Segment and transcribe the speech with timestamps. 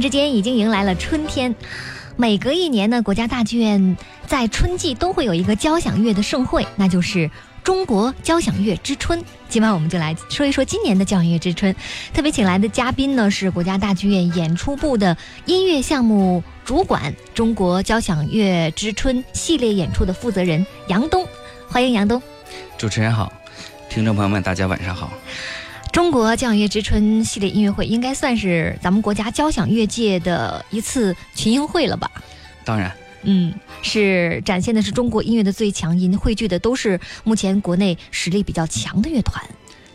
[0.00, 1.54] 之间已经迎来了春天。
[2.16, 3.96] 每隔一年呢，国家大剧院
[4.26, 7.28] 在春季都会有一个交响乐的盛会，那就是
[7.64, 9.20] 中国交响乐之春。
[9.48, 11.74] 今晚我们就来说一说今年的交响乐之春。
[12.12, 21.26] 特别请来的嘉宾呢是国家大剧院演出部的音乐项目主管、中国交响乐之春系列演出的负责人杨东。
[21.68, 22.22] 欢迎杨东。
[22.78, 23.32] 主持人好，
[23.90, 25.10] 听众朋友们，大家晚上好。
[25.94, 32.10] 中国交响乐之春系列音乐会应该算是咱们国家交响乐界的一次群英会了吧？
[32.64, 39.40] 当然，嗯，是展现的是中国音乐的最强音，汇聚的都是目前国内实力比较强的乐团。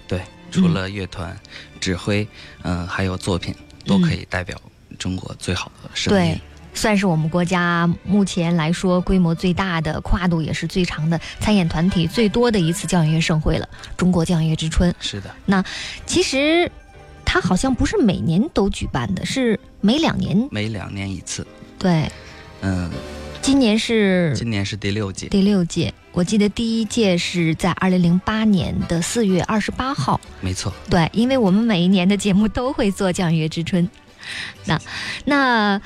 [0.07, 1.37] 对，除了乐团、
[1.81, 2.25] 指挥，
[2.61, 3.53] 嗯，还有作品，
[3.85, 4.57] 都可以代表
[4.97, 6.31] 中国最好的声音。
[6.31, 6.41] 对。
[6.73, 14.93] 算是我们国家目前来说规模最大的、跨度也是最长的、参演团体最多的一次交响乐盛会了——中国交响乐之春。
[14.99, 15.63] 是的，那
[16.05, 16.71] 其实
[17.25, 20.47] 它好像不是每年都举办的，是每两年。
[20.51, 21.45] 每两年一次。
[21.77, 22.09] 对，
[22.61, 22.89] 嗯，
[23.41, 25.27] 今年是今年是第六届。
[25.27, 30.19] 第六届，我记得第一届是在二零零八年的四月二十八号。
[30.39, 30.71] 没错。
[30.89, 33.89] 对，因为我们每一年的节目都会做交响乐之春。
[34.65, 34.79] 那，
[35.25, 35.81] 那。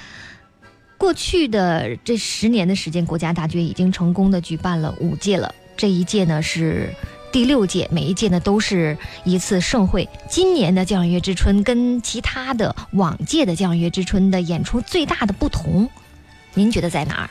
[1.04, 5.54] 过去的这十年的时间，国家大剧院已经成功的举办了五届了。
[5.76, 6.90] 这一届呢是
[7.30, 10.08] 第六届，每一届呢都是一次盛会。
[10.30, 15.90] 今年的交响乐之春跟其他的往届的交响乐之春的演出最大的不同，
[16.54, 17.30] 您觉得在哪儿？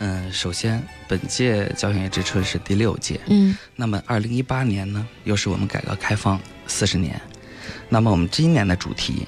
[0.00, 7.22] 嗯，首先本届交响乐之春是第六届，嗯，那么二零一八年呢又是我们改革开放四十年，
[7.88, 9.24] 那么我们今年的主题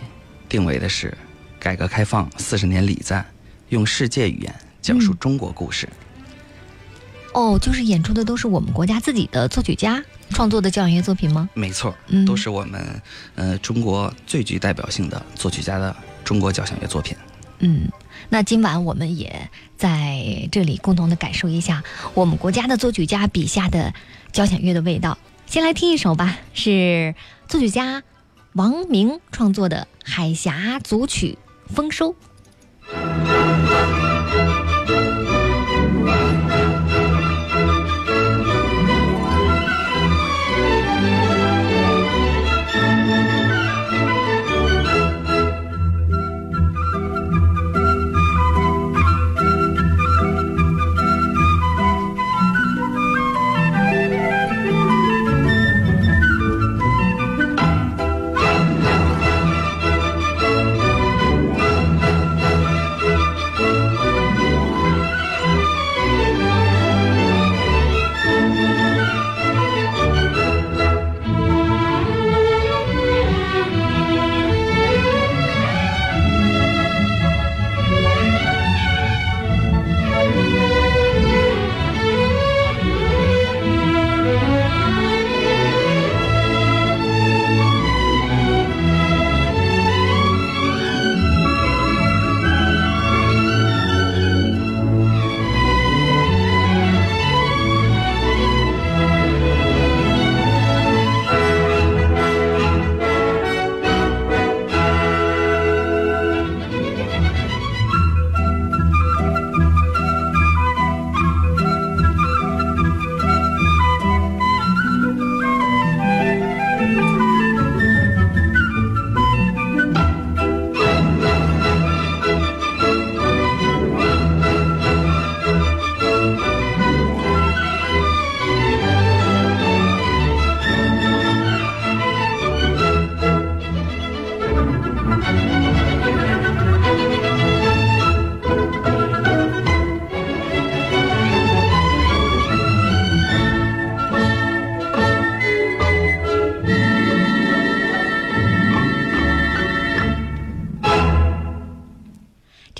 [0.49, 1.17] 定为的是
[1.61, 3.25] 改革开放四十年礼赞。
[3.69, 5.89] 用世界语言讲述中国故事。
[7.35, 11.49] 哦，就是演出的都是我们国家自己的作曲家创作的交响乐作品吗？
[11.53, 11.95] 没错，
[12.27, 13.03] 都是我们
[13.35, 15.95] 呃中国最具代表性的作曲家的
[16.25, 17.15] 中国交响乐作品。
[17.59, 17.89] 嗯，
[18.31, 21.83] 那今晚我们也在这里共同的感受一下
[22.15, 23.93] 我们国家的作曲家笔下的
[24.33, 25.19] 交响乐的味道。
[25.47, 27.15] 先来听一首吧，是
[27.49, 28.03] 作曲家
[28.55, 31.39] 王明创作的《海峡组曲·
[31.75, 32.13] 丰收》。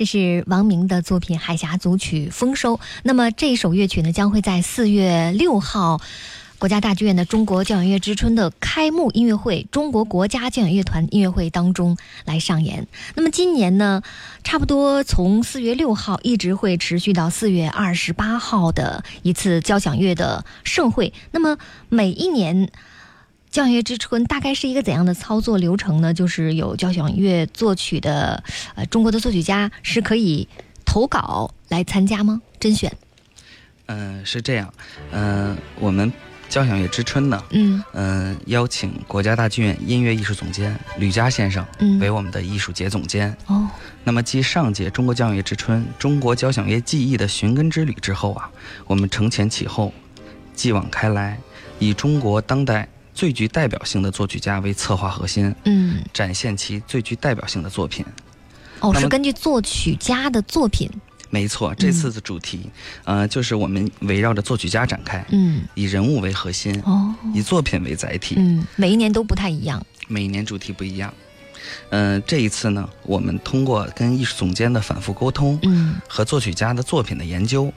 [0.07, 2.77] 是王明的作品《海峡组曲·丰收》。
[3.03, 5.99] 那么这首乐曲呢，将会在四月六号，
[6.57, 12.87] 国家大剧院的中国交响乐之春的开幕音乐会——中国国家交响乐团音乐会当中来上演。
[13.15, 14.01] 那么今年呢，
[14.45, 21.11] 差不多从四月六号一直会持续到四月二十八号的一次交响乐的盛会。
[21.31, 21.57] 那么
[21.89, 22.71] 每一年。
[23.57, 26.13] 交响乐之春大概是一个怎样的操作流程呢？
[26.13, 28.43] 就是有交响乐作曲的，
[28.75, 30.47] 呃，中国的作曲家是可以
[30.85, 32.39] 投稿来参加吗？
[32.59, 32.95] 甄选？
[33.87, 34.71] 嗯，是这样。
[35.09, 36.13] 嗯，我们
[36.47, 43.35] 交响乐之春呢，嗯嗯、邀请国家大剧院音乐艺术总监吕嘉先生嗯为我们的艺术节总监。
[43.47, 43.67] 哦
[44.03, 48.51] 那么，继上届中国交响乐之春、中国交响乐技艺的寻根之旅之后啊，
[48.85, 49.91] 我们承前启后，
[50.53, 51.39] 继往开来，
[51.79, 56.03] 以中国当代最具代表性的作曲家为策划核心，嗯。
[56.13, 58.05] 展现其最具代表性的作品。
[58.79, 60.87] 哦，是根据作曲家的作品，
[61.31, 62.69] 没错，这次的主题，
[63.05, 65.63] 呃，就是我们围绕着作曲家展开，嗯。
[65.73, 67.11] 以人物为核心，哦。
[67.33, 71.11] 以作品为载体，嗯，每一年都不太一样，每一年主题不一样。
[71.89, 75.95] 嗯、这一次呢，我们通过跟艺术总监的反复沟通嗯。
[76.07, 77.73] 和作曲家的作品的研究，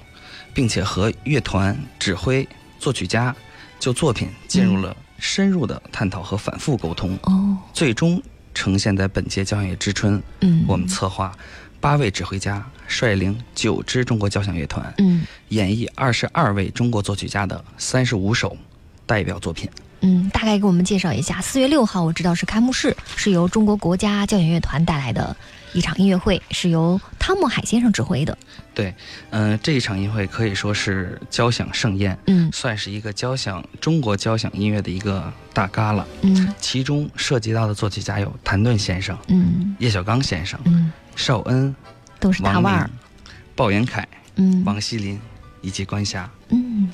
[0.53, 2.47] 并且和乐团、指挥、
[2.79, 3.35] 作曲家
[3.79, 8.21] 就作品进入了深入的探讨和反复沟通，哦最终
[8.55, 11.33] 呈现在本届交响乐之春，嗯，我们策划
[11.81, 18.57] 八位指挥家率领九支中国交响乐团，嗯演绎二十二位中国作曲家的三十五首
[19.07, 19.69] 代表作品。
[20.03, 21.43] 嗯，大概给我们介绍一下。
[21.43, 25.37] 四月六号，我知道是开幕式，是由中国国家交响乐团带来的
[25.73, 28.37] 一场音乐会，是由汤姆海先生指挥的。
[28.75, 28.95] 对，
[29.31, 36.07] 嗯、这一场音乐会可以说是交响盛宴，嗯算是一个交响中国交响音乐的一个大嘎了。
[36.23, 41.75] 嗯其中涉及到的作曲家有谭盾先生、嗯叶小刚先生、嗯，邵恩、
[42.19, 42.91] 都是大王腕儿。、
[43.55, 44.07] 鲍元凯、
[44.37, 45.21] 嗯王锡林
[45.61, 46.29] 以及关霞。
[46.49, 46.91] 嗯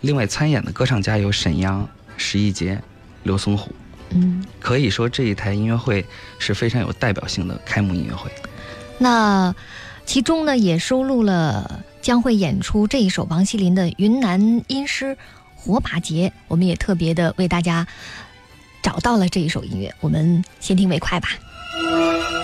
[0.00, 2.80] 另外参演的歌唱家有沈阳、石一杰、
[3.22, 3.74] 刘松虎。
[4.16, 4.44] 嗯。
[4.58, 6.04] 可以说这一台音乐会
[6.38, 8.30] 是非常有代表性的开幕音乐会。
[8.98, 9.54] 那
[10.04, 15.04] 其中呢，也收录了将会演出这一首王希林的云南音诗
[15.54, 17.86] 《火把节》，我们也特别的为大家
[18.82, 21.28] 找到了这一首音乐，我们先听为快吧。《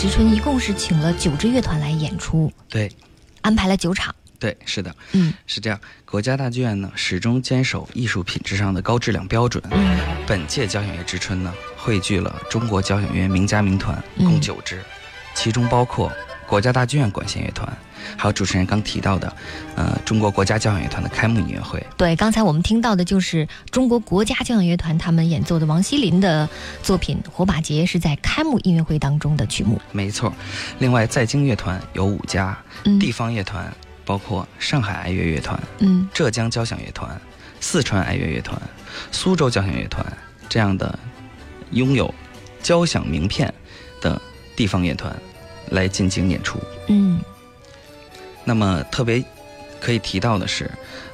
[0.00, 2.90] 之春一共是请了九支乐团来演出，对，
[3.42, 4.14] 安排了九场。
[4.38, 5.78] 对，是的，嗯是这样。
[6.06, 9.62] 国家大剧院呢，始终坚守艺术品质上的高质量标准。
[9.70, 14.82] 嗯本届交响乐之春呢，汇聚了中国交响乐名家名团共嗯九支，
[15.34, 16.10] 其中包括
[16.46, 17.70] 国家大剧院管弦乐团，
[18.16, 19.32] 还有主持人刚提到的，
[19.76, 21.84] 呃，中国国家交响乐团的开幕音乐会。
[21.96, 26.48] 对，刚才我们听到的就是中国国家交响乐团他们演奏的王锡林的
[26.82, 29.80] 作品《火把节》，是在开幕音乐会当中的曲目。
[29.92, 30.32] 没错，
[30.78, 33.72] 另外在京乐团有五家，嗯地方乐团
[34.04, 37.20] 包括上海爱乐乐团、嗯浙江交响乐团、
[37.60, 38.60] 四川爱乐乐团、
[39.12, 40.04] 苏州交响乐团
[40.48, 40.98] 这样的
[41.70, 42.12] 拥有
[42.62, 43.52] 交响名片
[44.00, 44.20] 的
[44.56, 45.14] 地方乐团
[45.70, 46.58] 来进行演出。
[46.88, 47.20] 嗯
[48.50, 49.22] 那么特别
[49.80, 50.68] 可以提到的是，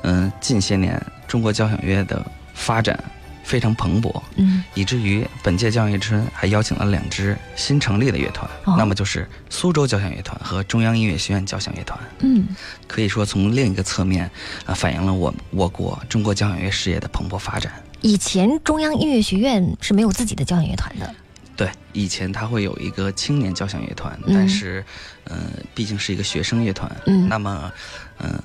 [0.05, 2.25] 嗯、近些年中国交响乐的
[2.55, 2.99] 发展
[3.45, 11.99] 非常蓬勃，嗯以至于本届交响乐之春还邀请了两支新成立的乐团，哦那么就是苏州交响乐团和中央音乐学院交响乐团。
[12.21, 12.49] 嗯
[12.87, 14.31] 可以说，从另一个侧面
[14.65, 17.71] 啊、反映了我我国中国交响乐事业的蓬勃发展。
[18.01, 21.15] 以前中央音乐学院是没有自己的交响乐团的。
[21.57, 24.85] 对，以前他会有一个青年交响乐团，嗯但是，
[25.25, 25.37] 呃，
[25.75, 27.73] 毕竟是一个学生乐团，嗯那么，
[28.19, 28.39] 呃，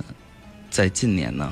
[0.69, 1.51] 在近年呢，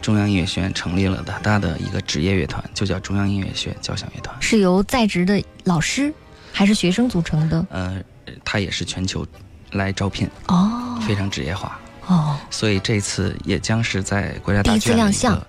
[0.00, 4.34] 中央音乐学院成立了它的一个职业乐团，就叫中央音乐学院交响乐团。
[4.40, 6.14] 是由在职的老师
[6.52, 7.66] 还是学生组成的？
[7.70, 8.00] 呃，
[8.44, 9.26] 它也是全球
[9.72, 15.46] 来招聘，哦非常职业化，哦，所以这次也将是在国家大剧院的一亮相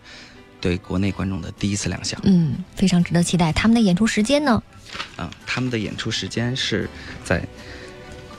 [0.60, 2.20] 对国内观众的第一次亮相。
[2.24, 3.52] 嗯，非常值得期待。
[3.52, 4.62] 他们的演出时间呢？
[5.18, 6.90] 嗯，他们的演出时间是
[7.24, 7.44] 在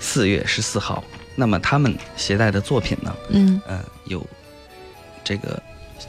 [0.00, 1.02] 四月十四号。
[1.34, 3.16] 那么他们携带的作品呢？
[3.30, 4.26] 嗯呃，有
[5.24, 5.60] 这个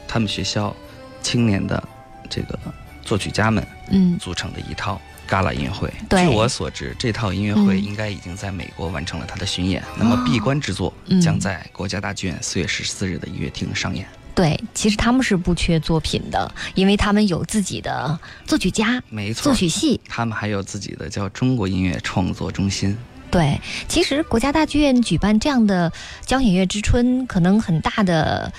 [0.06, 0.76] 他们学校
[1.22, 1.82] 青年的
[2.28, 2.58] 这个
[3.02, 5.90] 作曲家们嗯组成的一套 gala 音乐会。
[6.10, 9.82] 据我所知，这套音乐会嗯应该已经在美国完成了它的巡演。
[9.96, 14.06] 那么闭关之作嗯将在国家大剧院四月十四日的音乐厅上演。
[14.34, 20.00] 对，其实他们是不缺作品的，因为他们有自己的作曲家、没错作，曲系。
[20.08, 22.96] 他们还有自己的叫中国音乐创作中心。
[23.30, 25.92] 对，其实国家大剧院举办这样的
[26.24, 28.52] 交响乐之春，可能很大的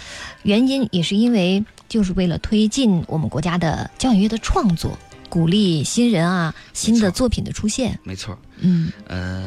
[0.44, 4.98] 原因也是因为就是为了推进我们国家的交响乐的创作，
[5.30, 7.98] 鼓励新人啊、新的作品的出现。
[8.04, 9.46] 没错，嗯呃，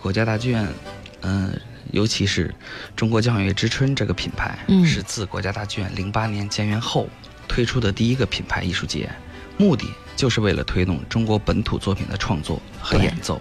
[0.00, 0.68] 国家大剧院，
[1.20, 1.52] 呃，
[1.92, 2.54] 尤其是
[2.94, 7.08] 中国交响乐之春这个品牌，嗯是自国家大剧院零八年建园后
[7.48, 9.10] 推出的第一个品牌艺术节，
[9.56, 9.84] 目的
[10.16, 13.40] 就是为了推动中国本土作品的创作和演奏。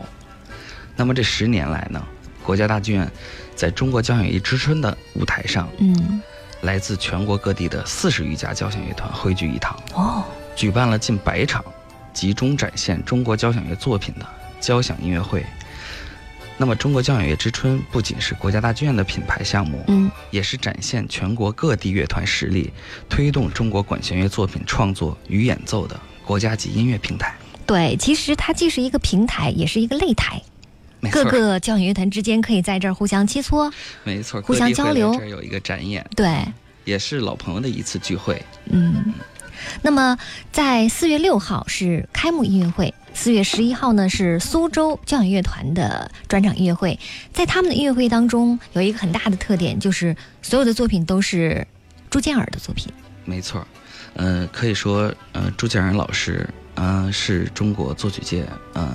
[0.96, 2.06] 那么这十年来呢，
[2.44, 3.10] 国家大剧院
[3.56, 6.22] 在中国交响乐之春的舞台上，嗯，
[6.62, 10.26] 来自全国各地的四十余家交响乐团汇聚一堂，哦，
[10.56, 11.64] 举办了近百场
[12.14, 14.26] 集中展现中国交响乐作品的
[14.60, 15.46] 交响音乐会。
[16.62, 22.70] 那么，中国交响乐之春不仅是国家大剧院的品牌项目，嗯也是展现全国各地乐团实力，
[23.08, 27.34] 推动中国管弦乐作品创作与演奏的国家级音乐平台。
[27.66, 30.42] 对，其实它既是一个平台，也是一个擂台，
[31.10, 33.72] 各，个交响乐团之间可以在这儿互相切磋。
[34.04, 36.44] 没错，互相交流这儿有一个展演，对，
[36.84, 38.44] 也是老朋友的一次聚会。
[38.66, 39.14] 嗯，
[39.82, 40.18] 那么
[40.52, 46.98] 在四月六号是开幕音乐会，四月十一号呢是苏州交响乐团的专场音乐会。
[47.34, 51.68] 在他们的音乐会当中，有一个很大的特点，就是所有的作品都是
[52.10, 52.90] 朱建尔的作品。
[53.26, 53.68] 没错，
[54.14, 58.90] 呃，可以说，呃，朱建仁老师，呃，是中国作曲界，呃，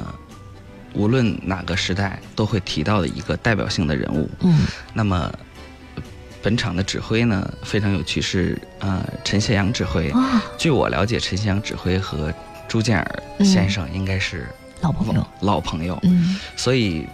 [0.94, 4.26] 无论哪个时代都会提到的一个代表性的人物。
[4.40, 4.60] 嗯
[4.94, 5.30] 那么，
[5.96, 6.02] 呃
[6.42, 10.08] 本场的指挥呢非常有趣，是呃陈谢阳指挥。
[10.12, 12.32] 啊，据我了解，陈谢阳指挥和
[12.74, 14.48] 朱建尔嗯先生应该是
[14.80, 15.24] 老朋友。
[15.42, 17.06] 老朋友，嗯所以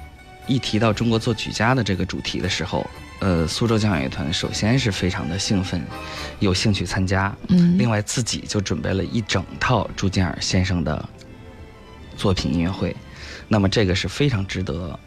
[0.46, 2.88] 一提到中国作曲家的这个主题的时候，
[3.18, 5.82] 呃，苏州交响乐团首先是非常的兴奋，
[6.38, 7.36] 有兴趣参加。
[7.48, 11.06] 嗯，另外，自己就准备了一整套朱建尔先生的
[12.16, 12.96] 作品音乐会，
[13.46, 14.98] 那么这个是非常值得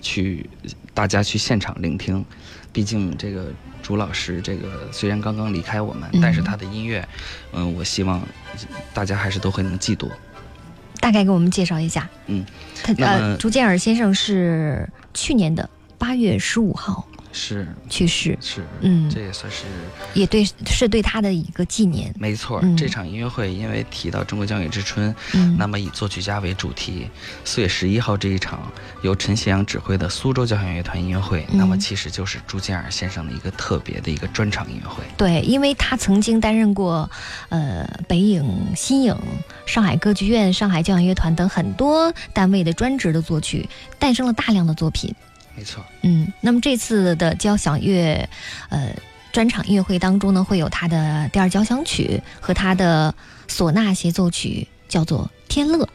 [0.00, 0.50] 去
[0.92, 2.24] 大家去现场聆听。
[2.72, 3.52] 毕竟这个
[3.82, 7.06] 朱老师，这个虽然刚刚离开我们，嗯但是他的音乐，
[7.52, 8.22] 嗯、我希望
[8.94, 10.10] 大家还是都会能记住。
[11.00, 12.08] 大概给我们介绍一下。
[12.26, 12.44] 嗯，
[12.82, 19.64] 他呃，朱建尔先生是去年的八月十五号是去世，是，嗯这也算是
[20.14, 22.14] 也对是对他的一个纪念。
[22.18, 22.60] 没错。
[22.62, 27.08] 嗯这场音乐会因为提到中国交响乐之春，嗯，那么以作曲家为主题，
[27.44, 28.70] 四月十一号这一场
[29.02, 35.02] 由陈谢阳指挥的苏州交响乐团音乐会，嗯那么其实就是朱建尔先生的一个特别的一个专场音乐会。
[35.16, 37.10] 对，因为他曾经担任过，
[37.48, 38.44] 呃，北影、
[38.76, 39.16] 新影、
[39.64, 45.14] 上海歌剧院、上海交响乐团等很多单位的专职的作曲，诞生了大量的作品。
[45.54, 48.28] 没错，嗯，那么这次的交响乐，
[48.70, 48.94] 呃，
[49.32, 53.14] 专场音乐会当中呢，会有他的第二交响曲和他的
[53.48, 55.88] 唢呐协奏曲，叫做《天乐》，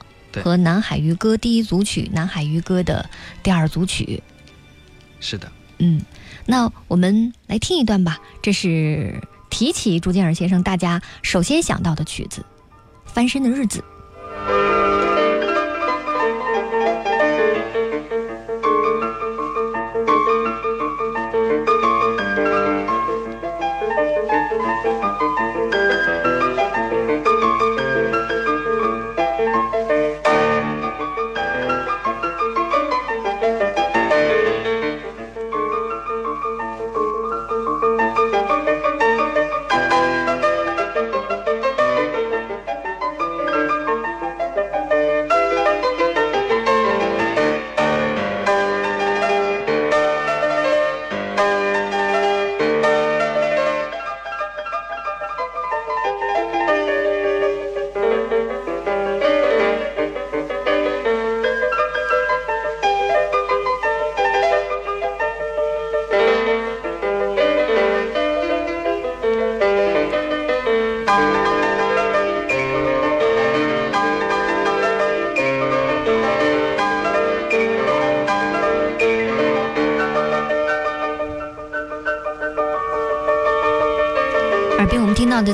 [0.43, 3.09] 和南海渔歌第一组曲、南海渔歌的
[3.41, 4.21] 第二组曲。
[5.19, 5.51] 是的。
[5.79, 6.01] 嗯，
[6.45, 8.19] 那我们来听一段吧。
[8.41, 12.45] 这是提起朱建尔先生，大家首先想到的曲子
[13.11, 13.83] 《翻身的日子》。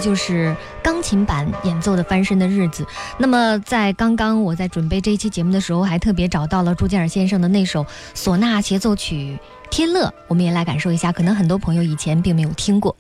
[0.04, 2.84] 就是钢琴版演奏的《翻身的日子》。
[3.18, 9.40] 那么，在刚刚我在准备这一期节目的时候，还特别找到了朱建尔先生的那首唢呐协奏曲
[9.72, 11.10] 《天乐》，我们也来感受一下。
[11.10, 12.93] 可能很多朋友以前并没有听过。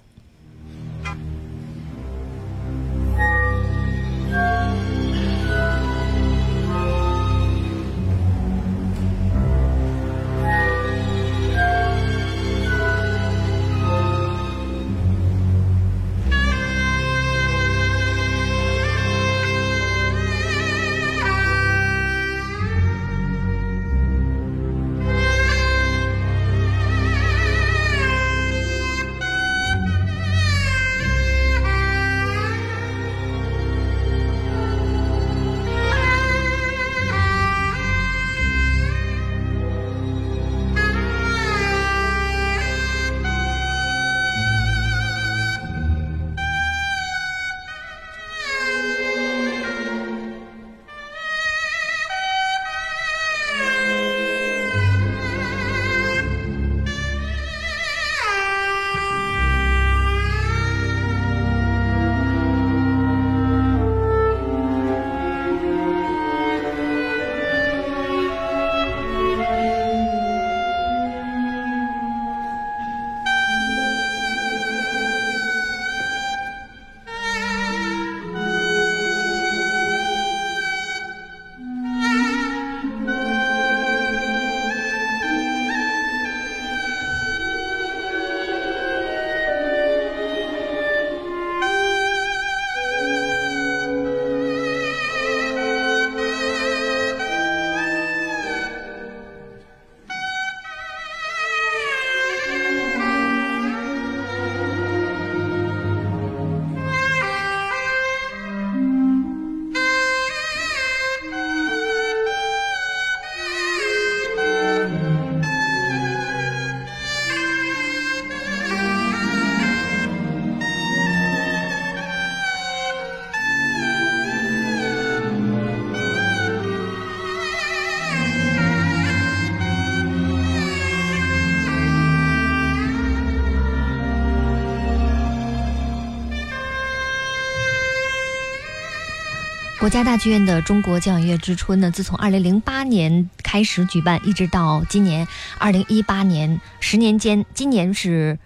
[139.83, 145.27] 国家大剧院的中国交响乐之春呢，自从2008年开始举办，一直到今年
[145.59, 148.39] 2018年，十年间，今年是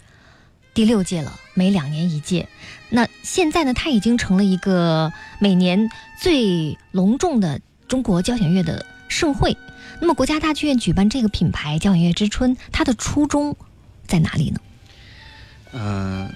[0.73, 2.49] 第六届了，每两年一届。
[2.89, 9.55] 那现在呢，它已经成了一个每年最隆重的中国交响乐的盛会。
[10.01, 13.55] 那么，国家大剧院举办这个品牌交响乐之春，它的初衷
[14.07, 14.59] 在哪里呢？
[15.73, 16.33] 嗯、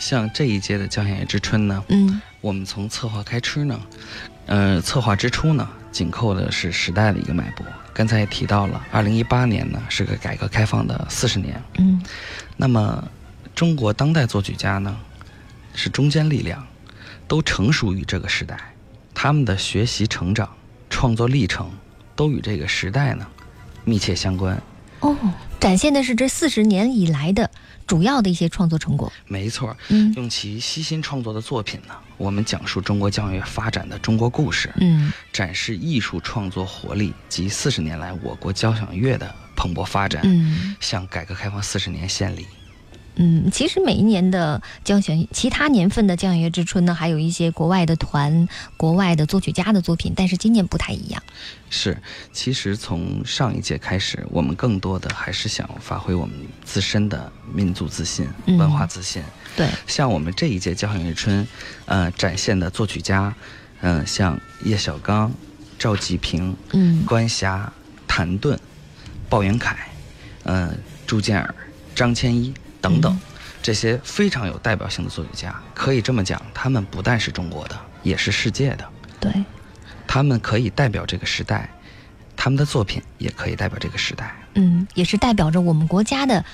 [0.00, 3.80] 像这一届的交响乐之春呢，嗯我们从策划开始呢，
[4.52, 7.64] 呃，策划之初呢，紧扣的是时代的一个脉搏。
[7.94, 11.58] 刚才也提到了，二零一八年呢是个改革开放的四十年。
[11.78, 12.02] 嗯
[12.58, 13.02] 那么，
[13.54, 14.94] 中国当代作曲家呢，
[15.74, 16.62] 是中坚力量，
[17.26, 18.58] 都成熟于这个时代，
[19.14, 20.46] 他们的学习成长、
[20.90, 21.70] 创作历程
[22.14, 23.26] 都与这个时代呢
[23.86, 24.62] 密切相关。
[25.00, 25.16] 哦，
[25.58, 27.50] 展现的是这四十年以来的
[27.86, 29.10] 主要的一些创作成果。
[29.26, 34.72] 没错，嗯用其悉心创作的作品呢，我们讲述中国交响乐发展的中国故事。
[34.76, 42.46] 嗯展示艺术创作活力及四十年来我国交响乐的蓬勃发展，嗯向改革开放四十年献礼。
[43.16, 51.22] 嗯，其实每一年的交响，其他年份的交响乐之春呢，还有一些国外的团、国外的作曲家的作品，但是今年不太一样。
[51.68, 51.96] 是，
[52.32, 59.22] 其实从上一届开始，我们更多的还是想发挥我们自身的民族自信、嗯文化自信。
[59.56, 61.46] 对，像我们这一届交响乐春，
[61.84, 63.34] 呃，展现的作曲家，
[63.80, 65.30] 嗯、像叶小刚、
[65.78, 67.70] 赵季平、嗯关霞、
[68.06, 68.58] 谭盾、
[69.28, 69.76] 鲍元凯，
[70.44, 71.54] 嗯、朱建尔、
[71.94, 73.20] 张千一等等，嗯
[73.62, 78.84] 这些非常有代表性的作曲家，可以这么讲，他们不但是中国的，也是世界的。
[79.20, 79.32] 对，
[80.04, 81.70] 他们可以代表这个时代，
[82.36, 84.34] 他们的作品也可以代表这个时代。
[84.54, 86.44] 嗯，也是代表着我们国家的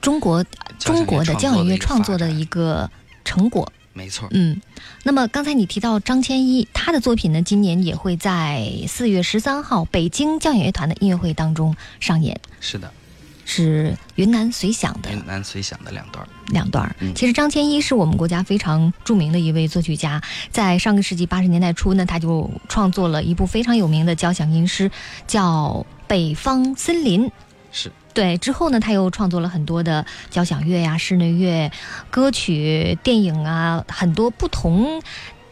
[0.00, 0.44] 中国
[0.78, 2.88] 中国的交响乐创作的一一个
[3.24, 3.70] 成果。
[3.92, 4.58] 没错，嗯，
[5.02, 12.90] 那么刚才你提到张千一，他的作品呢，今年也会在四月十三号北京交响乐团的音乐会当中上演，是的，
[13.44, 16.26] 是云南随想的云南随想的两段。
[16.48, 16.94] 两段。
[17.00, 24.90] 嗯其实张千一是我们国家非常著名的一位作曲家，在上个世纪八十年代初呢，他就创作了一部非常有名的交响音诗，
[25.26, 27.26] 叫《北方森林》。
[27.70, 31.72] 是对，之后呢，他又创作了很多的交响乐呀、室内乐、
[32.10, 35.02] 歌曲、电影啊，很多不同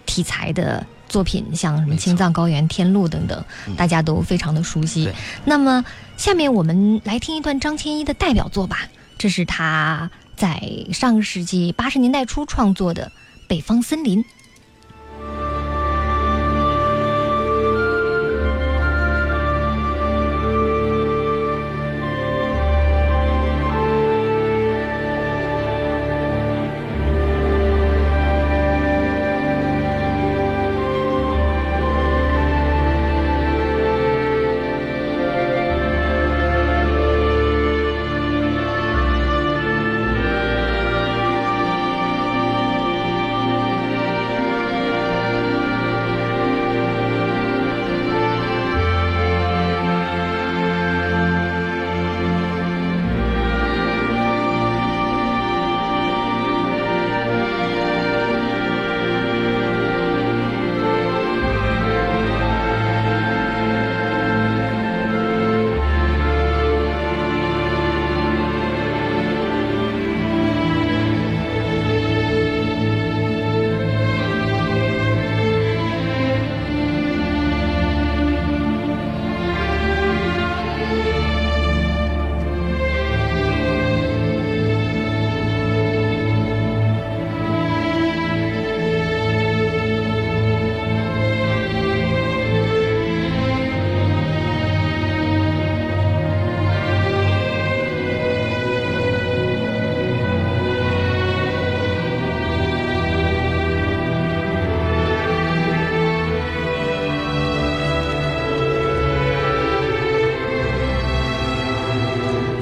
[0.04, 5.14] 题材的作品，像什么《青藏高原》《天路》等等，嗯大家都非常的熟悉对。
[5.44, 5.84] 那么，
[6.16, 13.06] 下面我们来听一段张千一的代表作吧，这是他在上个世纪八十年代初创作的
[13.48, 14.22] 《北方森林》。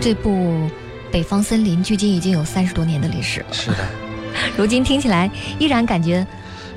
[0.08, 0.30] 这部
[1.12, 3.86] 《北方森林》距今已经有三十多年的历史了，是的，
[4.56, 6.26] 如今听起来依然感觉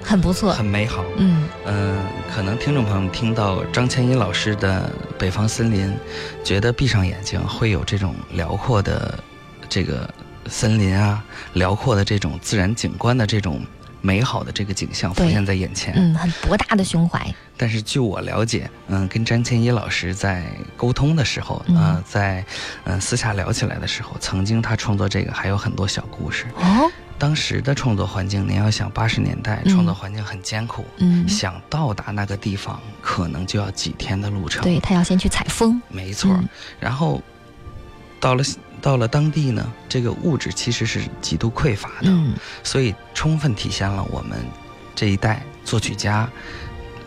[0.03, 0.51] 很不错。
[0.51, 1.05] 很美好。
[1.15, 1.97] 嗯嗯、
[2.35, 5.87] 可能听众朋友们听到张千一老师的《北方森林》，
[6.43, 9.17] 觉得闭上眼睛会有这种辽阔的
[9.69, 10.13] 这个
[10.47, 13.61] 森林啊，辽阔的这种自然景观的这种
[14.01, 15.93] 美好的这个景象浮现在眼前。
[15.95, 17.25] 嗯，很博大的胸怀。
[17.55, 20.43] 但是据我了解，嗯，跟张千一老师在
[20.75, 22.43] 沟通的时候，嗯呃，在
[22.85, 26.47] 嗯、私下聊起来的时候，曾经他创作这个还有很多小故事。
[26.55, 34.63] 哦，当时的创作环境，您要想八十年代嗯创作环境很艰苦，嗯，想到达那个地方，可能就要几天的路程。
[34.63, 35.79] 对，他要先去采风。
[35.87, 36.31] 没错。
[36.33, 37.21] 嗯然后
[38.19, 38.43] 到了
[38.81, 42.33] 到了当地呢，这个物质其实是极度匮乏的，嗯。
[42.63, 44.39] 所以充分体现了我们
[44.95, 46.27] 这一代作曲家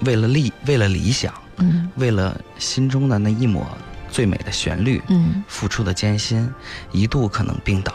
[0.03, 1.91] 为了理为了理想，嗯。
[1.97, 3.67] 为了心中的那一抹
[4.09, 5.43] 最美的旋律，嗯。
[5.49, 6.49] 付出的艰辛，
[6.93, 7.93] 一度可能病倒，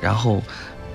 [0.00, 0.42] 然后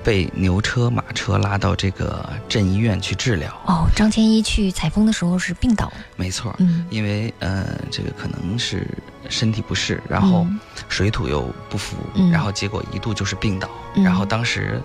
[0.08, 3.52] 被牛车马车拉到这个镇医院去治疗。
[3.66, 8.86] 哦，张千一去采风的时候是病倒，没错，嗯，因为呃，这个可能是
[9.28, 10.58] 身体不适，然后嗯。
[10.88, 12.30] 水土又不服，嗯。
[12.30, 13.68] 然后结果一度就是病倒。
[13.96, 14.02] 嗯。
[14.02, 14.80] 然后当时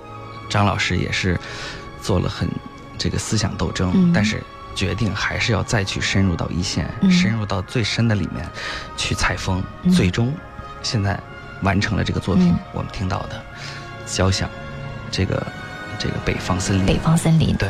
[0.49, 1.39] 张老师也是
[2.01, 2.49] 做了很
[2.97, 4.11] 这个思想斗争，嗯。
[4.13, 4.43] 但是
[4.75, 7.09] 决定还是要再去深入到一线，嗯。
[7.09, 8.45] 深入到最深的里面
[8.97, 9.91] 去采风，嗯。
[9.93, 10.35] 最终
[10.81, 11.17] 现在
[11.61, 12.59] 完成了这个作品，嗯。
[12.73, 13.41] 我们听到的
[14.05, 14.49] 交响，
[15.13, 15.45] 这个
[15.99, 17.55] 这个北方森林，北方森林。
[17.55, 17.69] 对。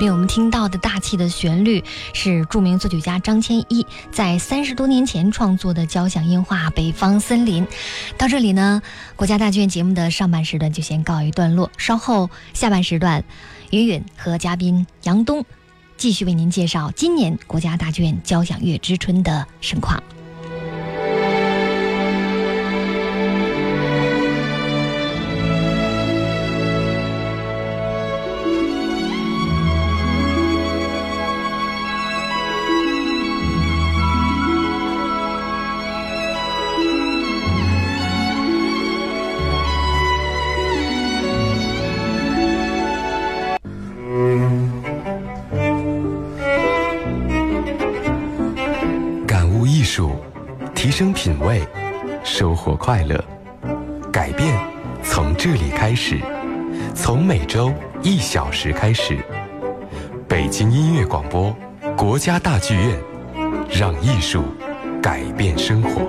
[0.00, 1.84] 边我们听到的大气的旋律，
[2.14, 7.66] 是著名作曲家张千一在三十多年前创作的交响音画《北方森林》。
[8.16, 8.80] 到这里呢，
[9.14, 13.22] 国家大剧院节目的上半时段就先告一段落，稍后下半时段，
[13.70, 15.44] 云云和嘉宾杨东
[15.98, 20.02] 继续为您介绍今年国家大剧院交响乐之春的盛况。
[52.80, 53.22] 快乐。
[54.10, 54.58] 改变
[55.02, 56.18] 从这里开始，
[56.94, 59.18] 从每周一小时开始。
[60.26, 61.54] 北京音乐广播，
[61.94, 62.98] 国家大剧院，
[63.70, 64.42] 让艺术
[65.02, 66.08] 改变生活。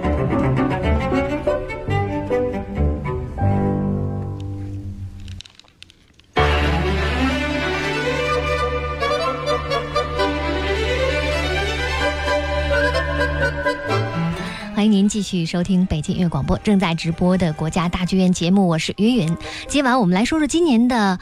[14.82, 19.38] 欢迎您继续收听北京音乐广播正在直播的国家大剧院节目，我是云云。
[19.68, 21.20] 今晚我们来说说今年的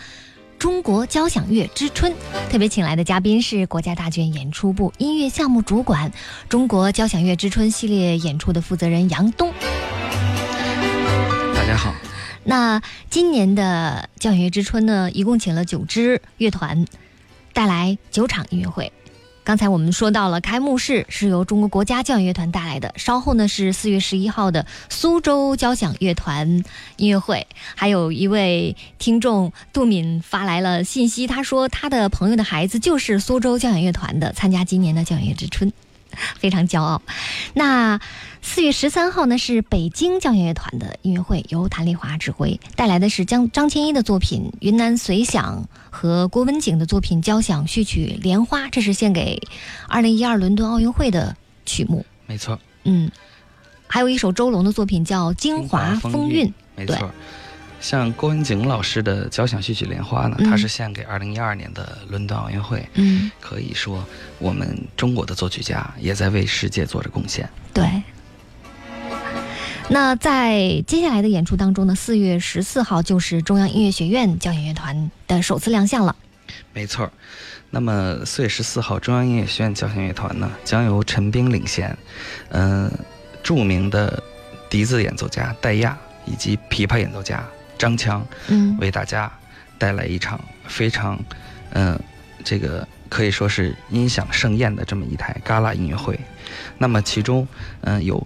[0.58, 2.14] 中国交响乐之春，
[2.50, 6.10] 特别请来的嘉宾是国家大剧院演出部音乐项目主管、
[6.48, 9.52] 中国交响乐之春系列演出的负责人杨东。
[11.54, 11.94] 大家好，
[12.46, 16.86] 那今年的交响乐之春呢，一共请了九支乐团，
[17.52, 18.94] 带来九场音乐会。
[19.50, 26.64] 刚才我们说到了开幕式是由中国国家交响乐团带来的，稍后呢是四月十一号的苏州交响乐团
[26.98, 27.48] 音乐会。
[27.74, 35.74] 还有一位听众杜敏发来了信息，他说他的朋友的孩子就是苏州交响乐团的，参加今年的交响乐之春，
[36.38, 37.02] 非常骄傲。
[37.56, 38.00] 那
[38.42, 49.40] 四月十三号呢是北京交响乐团的音乐会，由谭丽华指挥，带来的是张张千一的作品《云南随想》和郭文景的作品《交响序曲莲花》，这是献给
[49.88, 52.06] 二零一二伦敦奥运会的曲目。
[52.26, 53.12] 没错，嗯，
[53.88, 56.48] 还有一首周龙的作品叫《京华风韵》。
[56.76, 57.12] 没错。
[57.82, 62.86] 像郭文景老师的交响序曲《莲花》呢，嗯它是献给二零一二年的伦敦奥运会。
[62.96, 64.04] 嗯，可以说，
[64.38, 67.48] 我们中国的作曲家也在为世界做着贡献。
[67.74, 67.86] 对。
[69.92, 76.16] 那在接下来的演出当中呢，四月十四号就是中央音乐学院交响乐团的首次亮相了。
[76.74, 77.12] 没错儿。
[77.72, 81.96] 那么四月十四号，中央音乐学院交响乐团呢，将由陈冰领衔，
[82.50, 82.92] 嗯、
[83.44, 84.22] 著名的
[84.70, 87.44] 笛子演奏家戴亚以及琵琶演奏家
[87.78, 89.32] 张强，嗯为大家
[89.78, 91.20] 带来一场非常，
[91.72, 92.00] 嗯、
[92.44, 96.20] 这个可以说是音响盛宴的这么一台旮旯音乐会。
[96.78, 97.48] 那么其中，
[97.82, 98.26] 嗯、有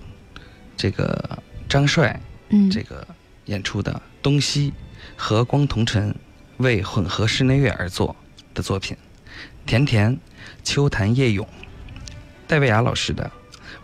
[0.77, 1.37] 这个
[1.73, 3.07] 张帅嗯，这个
[3.45, 4.69] 演出的《东西》
[5.15, 6.13] 和光同尘
[6.57, 8.15] 为混合室内乐而作
[8.53, 8.95] 的作品，
[9.65, 10.15] 甜甜
[10.63, 11.47] 秋潭夜咏，
[12.45, 13.31] 戴维亚老师的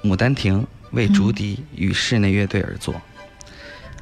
[0.07, 3.01] 《牡丹亭》为竹笛与室内乐队而作，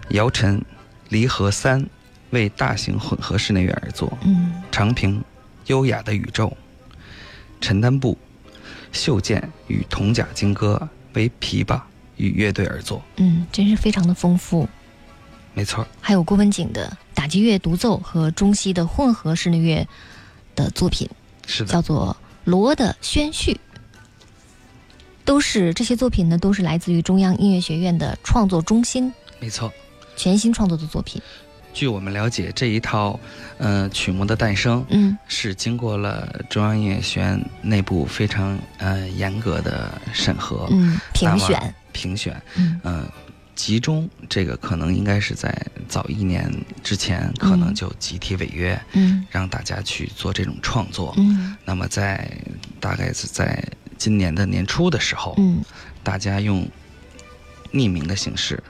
[0.10, 0.60] 姚晨
[1.08, 1.82] 《离合三》
[2.32, 4.52] 为大型混合室内乐而作，嗯。
[4.69, 5.21] 长平
[5.67, 6.50] 《优雅的宇宙》，
[7.62, 8.17] 陈丹布
[8.91, 11.80] 《袖剑与铜甲金戈为琵琶
[12.17, 13.01] 与乐队而作。
[13.15, 14.67] 嗯，真是非常的丰富。
[15.53, 19.88] 没错，还有郭文景的打击乐独奏和中西的混合室内乐
[20.56, 21.10] 的作品，
[21.47, 23.53] 是的，叫做《罗的宣叙》，
[25.25, 29.73] 都是这些作品呢，都是来自于中央音乐学院的创作中心没错。
[30.15, 31.21] 全新创作的作品。
[31.73, 33.19] 据我们了解，这一套
[33.60, 43.12] 呃曲目的诞生，嗯是经过了中央音乐学院内部非常呃严格的审核、嗯，评选，评选，嗯呃，
[43.55, 45.51] 集中这个可能应该是在
[45.89, 46.47] 早一年
[46.83, 51.15] 之前，可能嗯就集体违约，嗯让大家去做这种创作。
[51.17, 52.29] 嗯那么在
[52.79, 53.62] 大概是在
[53.97, 55.63] 今年的年初的时候，嗯
[56.03, 56.69] 大家用
[57.73, 58.62] 匿名的形式、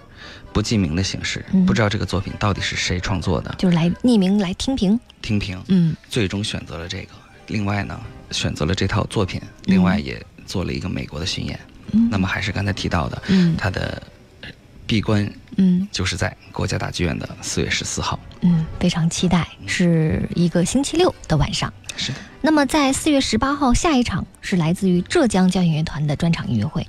[0.53, 4.97] 不记名的形式，嗯不知道这个作品到底是谁创作的，就是来匿名来听评。
[5.21, 7.09] 听评，嗯最终选择了这个。
[7.47, 7.99] 另外呢，
[8.31, 11.59] 选择了这套作品，另外也做了一个美国的巡演。
[11.59, 11.76] 嗯，
[12.11, 14.01] 那么还是刚才提到的，嗯它的
[14.41, 14.49] 呃
[14.85, 18.19] 闭关嗯就是在国家大剧院的四月十四号。
[18.41, 21.71] 嗯，非常期待，是一个星期六的晚上。
[21.95, 26.85] 是的，那么在四月十八号，下一场是来自于浙江交响乐团的专场音乐会。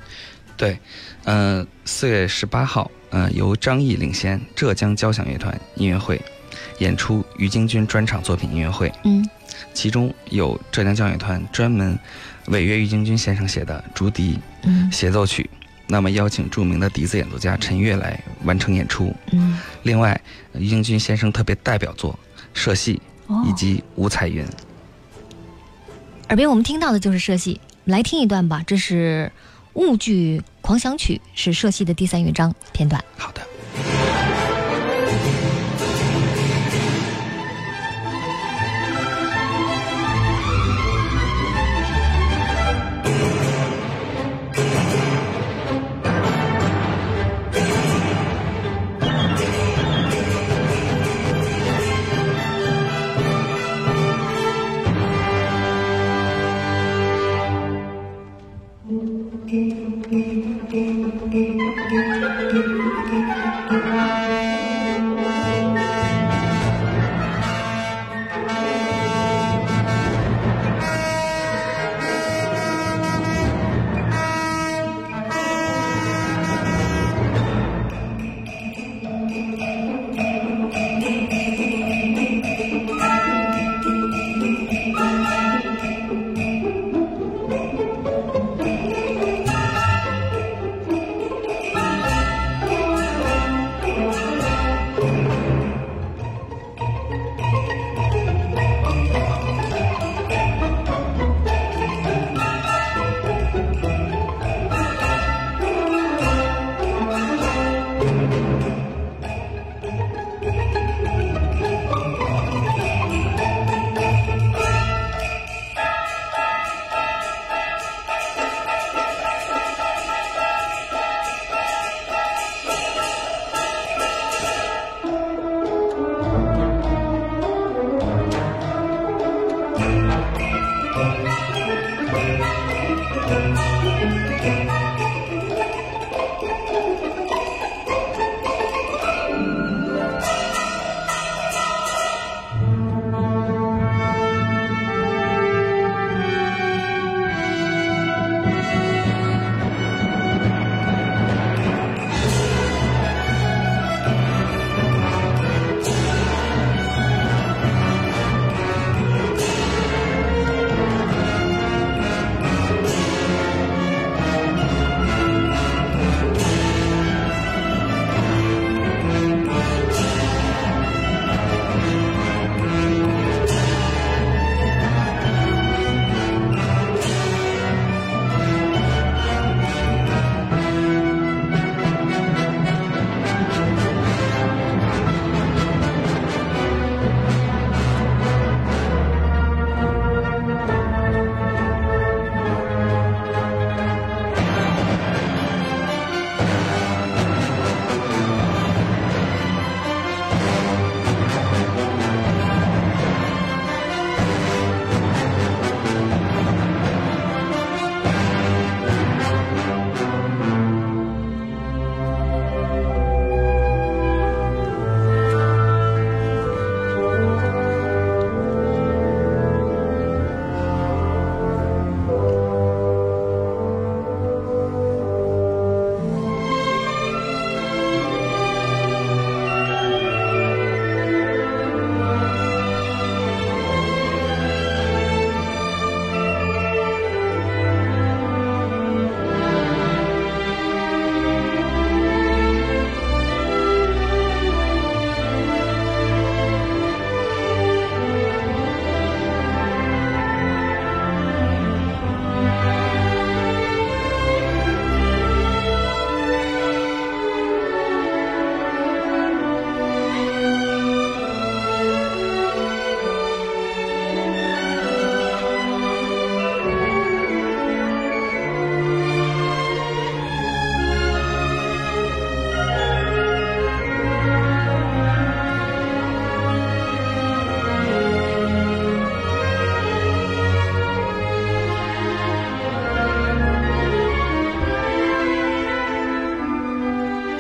[0.57, 0.79] 对，
[1.25, 6.21] 呃，四月十八号，呃，由张毅领衔浙江交响乐团音乐会
[6.81, 9.27] 演出于京军专场作品音乐会，嗯
[9.73, 11.99] 其中有浙江交响乐团专门
[12.49, 15.49] 违约于京军先生写的竹笛嗯协奏曲，
[15.87, 19.15] 那么邀请著名的笛子演奏家陈悦来完成演出。
[19.33, 20.21] 嗯，另外，
[20.53, 22.19] 呃于京军先生特别代表作
[22.53, 23.01] 《社戏》
[23.33, 24.45] 哦以及《五彩云》。
[26.29, 28.63] 耳边我们听到的就是社戏，来听一段吧。
[28.67, 29.33] 这是
[29.81, 33.03] 《婺剧狂想曲》，是社戏的第三乐章片段。
[33.17, 33.41] 好的。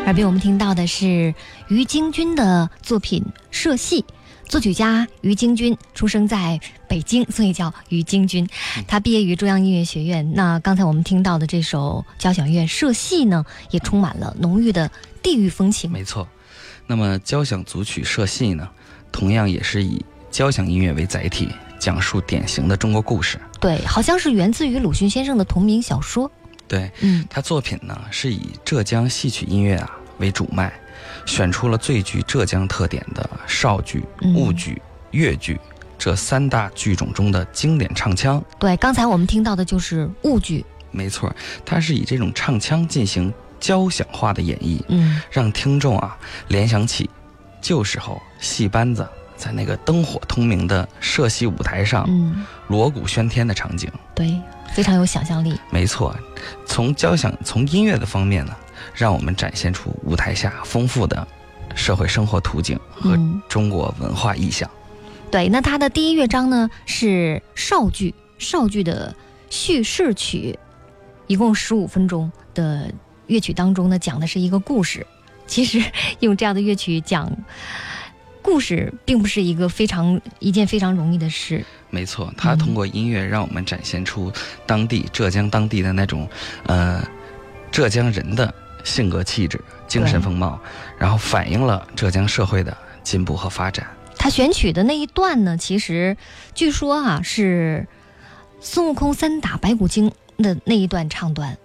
[0.08, 1.34] 耳边我们听到的是
[1.68, 4.00] 于京军的作品《社戏》，
[4.48, 8.48] 作曲家于京军出生在北京，所以叫于京军。
[8.86, 10.32] 他毕业于中央音乐学院。
[10.32, 14.90] 那刚才我们听到的这首交响乐《社戏》呢，也充满了浓郁的
[15.22, 15.90] 地域风情。
[15.90, 16.26] 没错。
[16.86, 18.66] 那么交响组曲《社戏》呢，
[19.12, 23.38] 同样也是以交响音乐为载体，讲述典型的中国故事。
[23.60, 26.30] 对，好像是源自于鲁迅先生的同名小说。
[26.66, 30.72] 对，嗯，他作品呢是以浙江戏曲音乐啊为主脉，
[31.26, 34.80] 选出了最具浙江特点的绍剧、嗯婺剧、
[35.12, 35.58] 越剧
[35.98, 38.42] 这三大剧种中的经典唱腔。
[38.58, 40.64] 对，刚才我们听到的就是婺剧。
[40.90, 46.16] 没错，它是以这种唱腔进行交响化的演绎，嗯，让听众啊
[46.48, 47.08] 联想起
[47.60, 49.06] 旧时候戏班子
[49.36, 53.90] 在那个灯火通明的社戏舞台上嗯，锣鼓喧天的场景。
[54.14, 54.34] 对，
[54.72, 55.60] 非常有想象力。
[55.70, 56.16] 没错，
[56.64, 58.56] 从交响从音乐的方面呢，
[58.94, 61.26] 让我们展现出舞台下丰富的
[61.74, 64.68] 社会生活图景和嗯，中国文化意象。
[65.30, 69.14] 对，那它的第一乐章呢是绍剧，绍剧的
[69.50, 70.58] 叙事曲，
[71.26, 72.90] 一共十五分钟的
[73.26, 75.06] 乐曲当中呢，讲的是一个故事。
[75.46, 75.82] 其实
[76.20, 77.30] 用这样的乐曲讲
[78.42, 81.64] 故事，并不是一个非常一件非常容易的事。
[81.90, 84.32] 没错，它嗯通过音乐让我们展现出
[84.66, 86.28] 当地浙江当地的那种，
[86.64, 87.02] 呃，
[87.70, 88.52] 浙江人的
[88.88, 90.58] 性格气质、精神风貌，
[90.98, 93.86] 然后反映了浙江社会的进步和发展。
[94.16, 96.16] 他选取的那一段呢，其实
[96.54, 97.86] 据说啊是
[98.60, 101.56] 孙悟空三打白骨精的那一段唱段，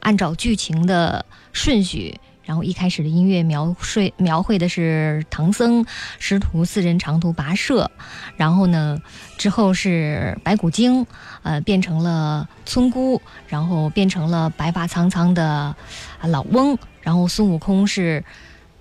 [0.00, 5.84] 按照剧情的顺序，然后一开始的音乐描绘描绘的是唐僧
[6.18, 7.90] 师徒四人长途跋涉，
[8.36, 9.00] 然后呢
[9.38, 11.06] 之后是白骨精，
[11.42, 15.74] 呃变成了村姑，然后变成了白发苍苍的
[16.22, 18.24] 老翁，然后孙悟空是。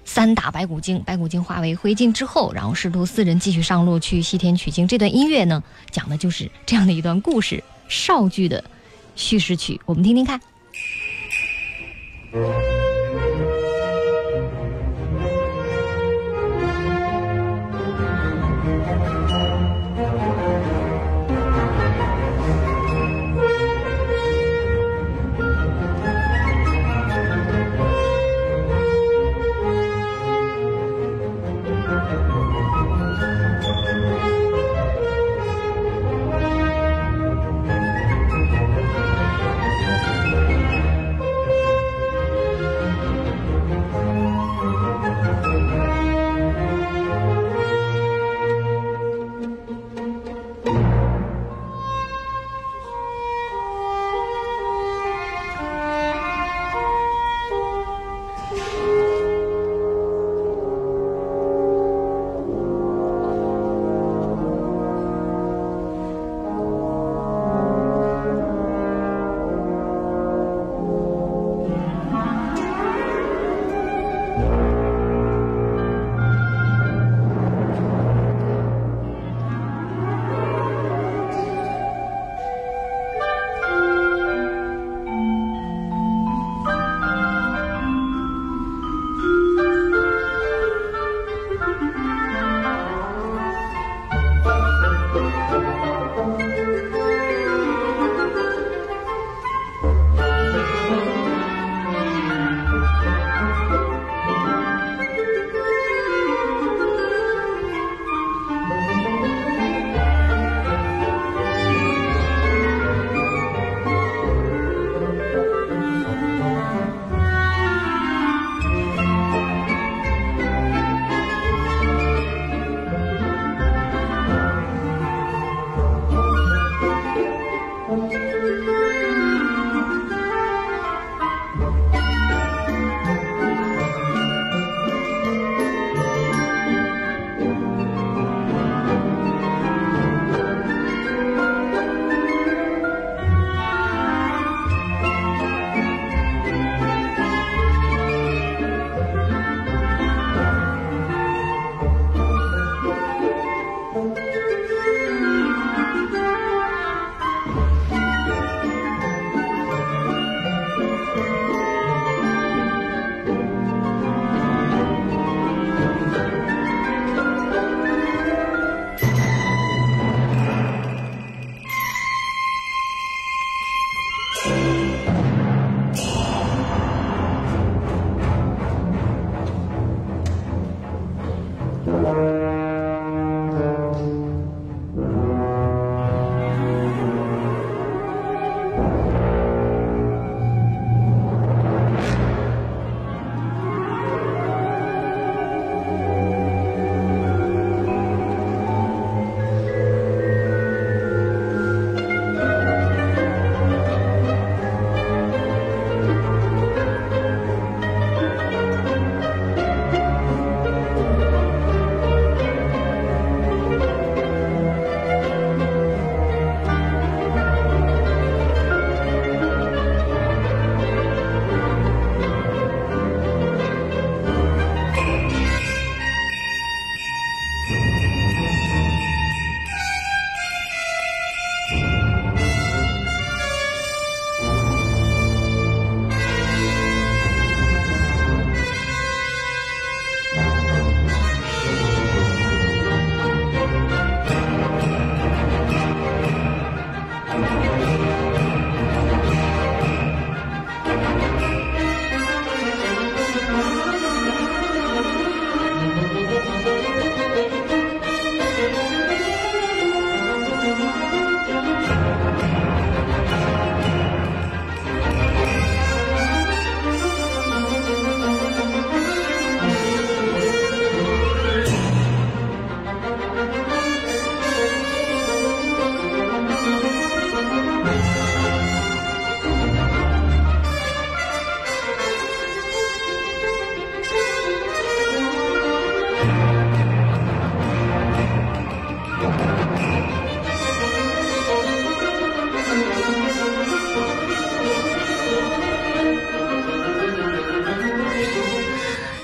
[0.04, 4.86] 三打白骨精，白骨精化为灰烬之后，然后师徒四人继续上路去西天取经。
[4.86, 8.62] 这段音乐呢，讲的就是这样的一段故事，绍剧的
[9.16, 10.42] 叙事曲，我们听听看。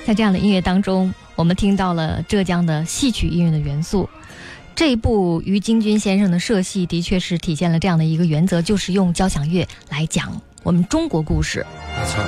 [0.08, 4.08] 在这样的音乐当中，我们听到了浙江的戏曲音乐的元素。
[4.74, 11.66] 这一部于金军先生的社戏，的确是体现了这样的一个原则，就是用交响乐来讲我们中国故事。
[11.94, 12.24] 没错。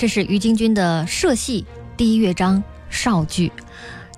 [0.00, 3.52] 这是于京军的社戏第一乐章少剧，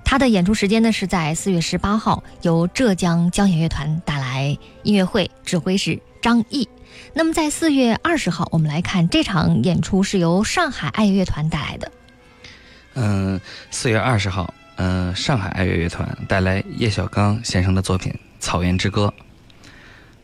[0.01, 6.69] 他的演出时间呢是在四月十八号，由浙江交响乐团带来音乐会，指挥是张毅。
[7.13, 11.91] 那么在四月二十号，我们来看这场演出是由上海爱乐乐团带来的。
[12.93, 18.09] 嗯，四月二十号，嗯，上海爱乐乐团带来叶小刚先生的作品
[18.39, 19.13] 《草原之歌》。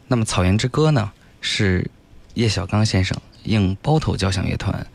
[0.08, 1.92] 那么《草原之歌》呢，是
[2.36, 4.88] 叶小刚先生应包头交响乐团。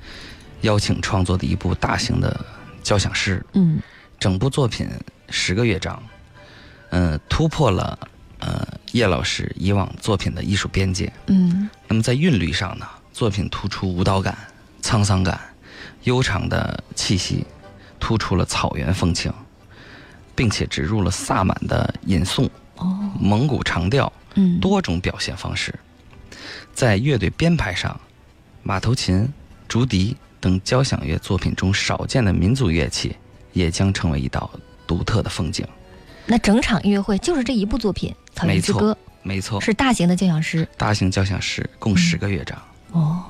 [0.64, 2.44] 邀请创作的一部大型的
[2.82, 3.78] 交响诗，嗯，
[4.18, 4.88] 整部作品
[5.28, 6.02] 十个乐章，
[6.90, 7.98] 嗯，突破了
[8.40, 14.36] 呃叶老师以往作品的艺术边界，嗯，那么在韵律上呢，作品突出舞蹈感、
[14.82, 15.38] 沧桑感、
[16.04, 17.46] 悠长的气息，
[18.00, 19.30] 突出了草原风情，
[20.34, 25.78] 并且植入了萨满的吟诵、哦，蒙古长调，嗯，多种表现方式，
[26.72, 28.00] 在乐队编排上，
[28.62, 29.30] 马头琴、
[29.68, 30.16] 竹笛。
[30.44, 33.16] 等交响乐作品中少见的民族乐器，
[33.54, 34.50] 也将成为一道
[34.86, 35.66] 独特的风景。
[36.26, 38.92] 那整场音乐会就是这一部作品《草原之歌》，
[39.22, 40.68] 没错，是大型的交响诗。
[40.76, 42.60] 大型交响诗共十个乐章。
[42.92, 43.24] 哦，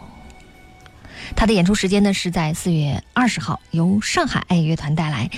[1.37, 5.31] 他的演出时间呢是在四月二十号，由上海爱乐团带来。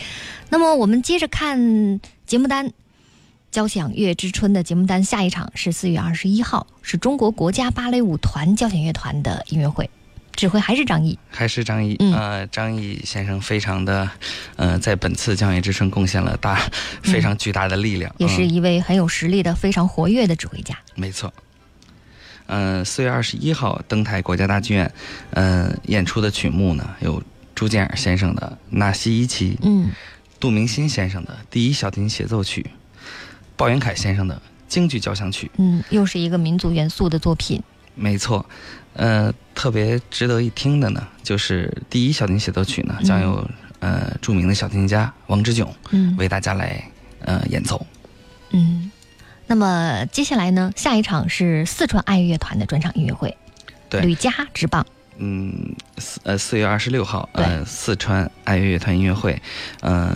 [0.48, 2.68] 那么我们接着看节目单，
[3.50, 9.90] 《交响乐之春》的节目单，下一场是四月二十一号，是中国国家芭蕾舞团交响乐团的音乐会。
[10.36, 11.96] 指挥还是张毅，还是张毅。
[11.98, 14.08] 嗯，呃，张毅先生非常的，
[14.56, 16.60] 呃，在本次交响乐之春贡献了大
[17.02, 20.78] 非常巨大的力量，也是一位很有实力的、非常活跃的指挥家。
[20.94, 21.32] 没错。
[22.48, 24.92] 嗯，四月二十一号登台国家大剧院，
[25.30, 27.20] 嗯，演出的曲目呢有
[27.54, 29.90] 朱建尔先生的《纳西伊奇》，嗯，
[30.38, 32.64] 杜明新先生的第一小提琴协奏曲，
[33.56, 37.60] 鲍元凯先生的京剧交响曲，嗯，又是一个民族元素的作品。
[37.94, 38.44] 没错。
[38.96, 43.46] 呃，特别值得一听的呢，就是第一小提琴协奏曲呢，将由
[43.80, 46.82] 呃著名的小提琴家王之炯嗯为大家来
[47.20, 47.86] 呃演奏。
[48.50, 48.90] 嗯，
[49.46, 53.36] 那么接下来呢，下一场是四川爱乐团的专场音乐会，
[53.90, 54.86] 对，吕嘉之棒。
[55.18, 59.40] 嗯，四呃四月二十六号，呃四川爱乐乐团音乐会，
[59.82, 60.14] 呃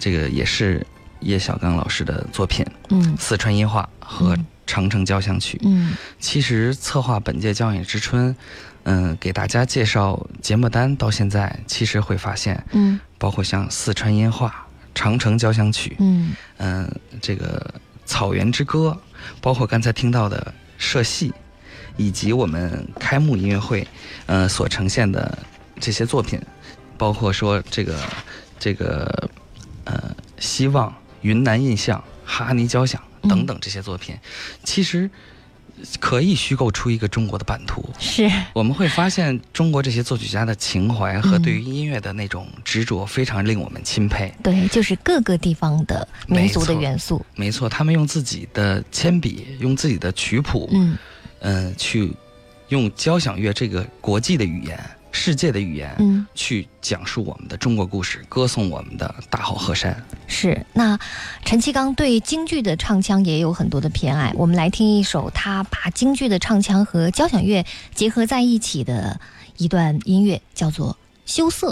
[0.00, 0.84] 这个也是
[1.20, 4.36] 叶小刚老师的作品，嗯，四川音画和。
[4.68, 8.36] 长城交响曲，嗯，其实策划本届交响乐之春，
[8.82, 18.94] 嗯，给大家介绍节目单到现在，其实会发现，嗯，包括像四川音画、长城交响曲，嗯，嗯，这个草原之歌，
[19.40, 21.32] 包括刚才听到的社戏，
[21.96, 23.88] 以及我们开幕音乐会，
[24.26, 25.38] 呃，所呈现的
[25.80, 26.38] 这些作品，
[26.98, 27.98] 包括说这个
[28.58, 29.30] 这个
[29.84, 33.00] 呃，希望、云南印象、哈尼交响。
[33.22, 34.16] 等等这些作品，
[34.64, 35.10] 其实
[36.00, 37.88] 可以虚构出一个中国的版图。
[37.98, 44.32] 是，我们会发现中国这些作曲家的情怀和对于音乐的那种执着，非常令我们钦佩。
[44.42, 47.24] 对，就是各个地方的民族的元素。
[47.36, 50.98] 没错，他们用自己的铅笔，用自己的曲谱，嗯，
[51.40, 52.12] 嗯，去
[52.68, 54.78] 用交响乐这个国际的语言。
[55.10, 60.02] 世界的语言，嗯，去讲述我们的中国故事，歌颂我们的大好河山。
[60.26, 60.98] 是那
[61.44, 69.20] 陈其刚对京剧的唱腔也有很多的偏爱，我们来听一首他把京剧的唱腔和交响乐结合在一起的
[69.56, 70.92] 一段音乐，叫做
[71.26, 71.70] 《羞涩》。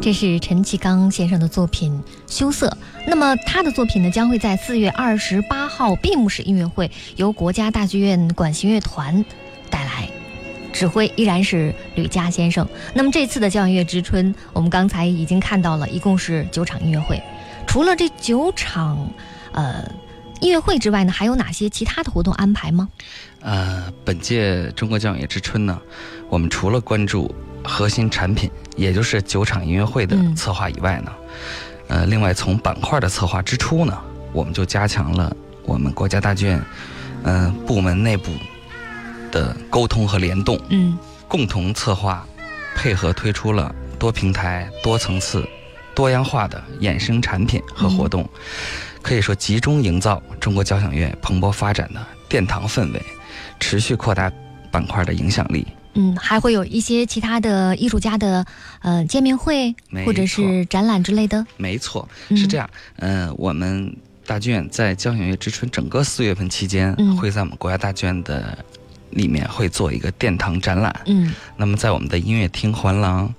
[0.00, 1.92] 这是陈其刚先生的作品
[2.26, 2.68] 《羞涩》。
[3.06, 9.22] 那么他的作品呢，将会在四月二十八号闭幕式音乐会由国家大剧院管弦乐团
[9.68, 10.08] 带来，
[10.72, 12.66] 指挥依然是吕嘉先生。
[12.94, 17.22] 那么这次的交响乐之春，我们刚才已经看到了，一共是九场音乐会。
[17.66, 19.06] 除了这九场，
[19.52, 19.86] 呃，
[20.40, 22.88] 音乐会之外呢，还有哪些其他的活动安排吗？
[23.40, 25.78] 呃，本届中国交响乐之春呢，
[26.30, 27.32] 我们除了关注
[27.62, 31.12] 核心产品，也就是九场音乐会的嗯策划以外呢，
[31.88, 34.00] 呃，另外从板块的策划之初呢，
[34.32, 35.34] 我们就加强了
[35.64, 36.62] 我们国家大剧院，
[37.24, 38.30] 嗯、部门内部
[39.30, 40.98] 的沟通和联动，嗯
[41.28, 42.26] 共同策划，
[42.74, 45.46] 配合推出了多平台、多层次、
[45.94, 48.28] 多样化的衍生产品和活动，
[49.02, 53.02] 可以说集中营造中国交响乐蓬勃发展的殿堂氛围，
[53.60, 54.32] 持续扩大
[54.72, 55.66] 板块的影响力。
[55.94, 58.44] 嗯，还会有一些其他的艺术家的
[58.80, 59.74] 呃见面会
[60.06, 61.44] 或者是展览之类的。
[61.56, 62.68] 没错，嗯是这样。
[62.96, 68.56] 嗯、我们大剧院在交响乐之春整个四月份期间，嗯会在我们国家大剧院的
[69.10, 70.94] 里面会做一个殿堂展览。
[71.06, 73.32] 嗯那么在我们的音乐厅、环廊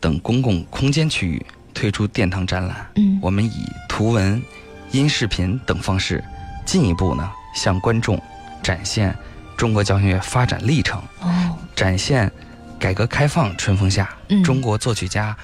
[0.00, 2.84] 等公共空间区域推出殿堂展览。
[2.96, 4.42] 嗯我们以图文、
[4.90, 6.22] 音视频等方式，
[6.66, 8.20] 进一步呢向观众
[8.60, 9.14] 展现
[9.56, 12.30] 中国交响乐发展历程，哦展现
[12.78, 15.36] 改革开放春风下、嗯中国作曲家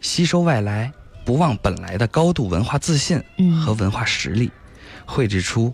[0.00, 0.92] 吸收外来、
[1.24, 4.50] 不忘本来的高度文化自信嗯和文化实力，
[5.06, 5.72] 绘制出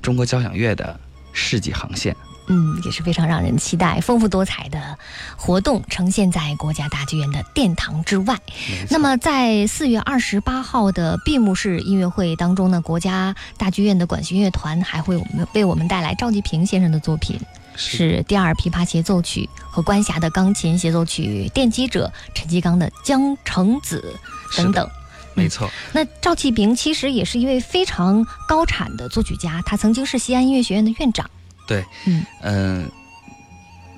[0.00, 0.98] 中国交响乐的
[1.32, 2.16] 世纪航线。
[2.50, 4.98] 嗯，也是非常让人期待、丰富多彩的
[5.36, 8.38] 活动呈现在国家大剧院的殿堂之外。
[8.88, 17.38] 那么，在四月二十八号的闭幕式音乐会当中呢，国家大剧院的管弦乐团还会我们为我们带来赵季平先生的作品，
[17.78, 24.14] 是第二琵琶协奏曲和关峡的钢琴协奏曲，奠基者陈其刚的《江城子》
[24.56, 24.86] 等等。
[25.34, 31.30] 没错，那赵启平其实也是一位非常高产的作曲家，他曾经是西安音乐学院的院长。
[31.64, 32.90] 对，嗯嗯，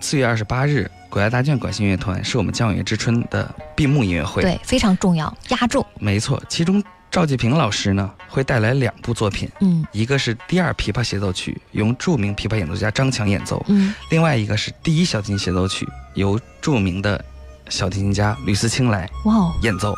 [0.01, 4.43] 四月二十八日，国家大剧院管弦乐团是我们交响乐之春的闭幕音乐会。
[4.43, 5.87] 对，非常重要，压轴。
[5.99, 17.22] 没错，其中赵季平老师呢会带来两部作品，嗯一个是第二琵琶协奏曲，由著名琵琶演奏家张强演奏；嗯另外一个是第一小提琴协奏曲，由著名的
[17.68, 19.94] 小提琴家吕思清来哇哦，演奏。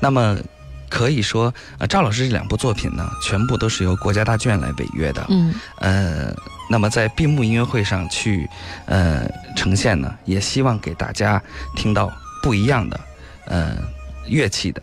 [0.00, 0.36] 那么
[0.90, 5.26] 可以说，呃，赵老师这两部作品呢，全部都是由国家大剧院来违约的。
[5.30, 6.34] 嗯呃，
[6.68, 8.48] 那么在闭幕音乐会上去，
[8.84, 9.26] 呃，
[9.56, 11.42] 呈现呢，也希望给大家
[11.74, 13.00] 听到不一样的，
[13.46, 13.76] 呃，
[14.28, 14.82] 乐器的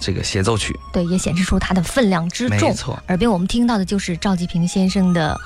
[0.00, 0.74] 这个协奏曲。
[0.92, 2.68] 对，也显示出它的分量之重。
[2.70, 5.38] 没错，耳边我们听到的就是赵季平先生的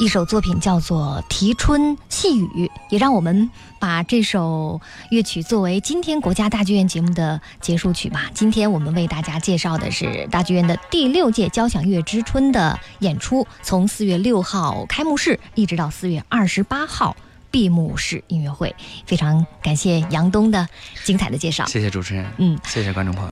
[0.00, 3.48] 一首作品，叫做《啼春细雨》，也让我们
[3.78, 8.30] 把这首乐曲作为今天国家大剧院节目的结束曲吧。
[8.34, 17.16] 今天我们为大家介绍的是大剧院的第六届交响乐之春的演出，从四月六号开幕式一直到四月二十八号。
[17.48, 18.74] 闭幕式音乐会，
[19.06, 20.68] 非常感谢杨东的
[21.04, 21.64] 精彩的介绍。
[21.64, 23.24] 谢谢主持人，嗯，谢谢观众朋友。